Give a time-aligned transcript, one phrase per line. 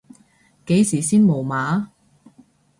[0.65, 1.89] 幾時先無碼？